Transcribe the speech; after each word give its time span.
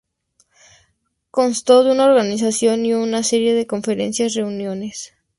Constó 1.29 1.83
de 1.83 1.91
una 1.91 2.07
organización 2.07 2.85
y 2.87 2.93
una 2.95 3.21
serie 3.21 3.53
de 3.53 3.67
conferencias 3.67 4.33
y 4.35 4.39
reuniones. 4.39 5.13